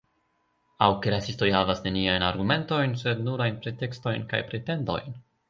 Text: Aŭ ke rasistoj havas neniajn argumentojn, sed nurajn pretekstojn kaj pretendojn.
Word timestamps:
Aŭ 0.85 0.87
ke 1.03 1.11
rasistoj 1.13 1.49
havas 1.55 1.83
neniajn 1.87 2.25
argumentojn, 2.29 2.97
sed 3.03 3.23
nurajn 3.29 3.61
pretekstojn 3.67 4.27
kaj 4.33 4.43
pretendojn. 4.51 5.17